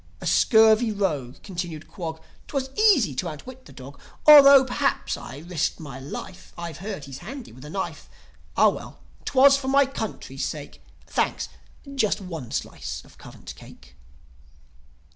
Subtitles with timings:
[0.19, 2.19] "A scurvy rogue!" continued Quog.
[2.47, 4.01] 'Twas easy to outwit the dog.
[4.27, 8.09] Altho', perhaps, I risked my life I've heard he's handy with a knife.
[8.57, 10.81] Ah, well, 'twas for my country's sake...
[11.05, 11.49] (Thanks;
[11.93, 13.93] just one slice of currant cake.)"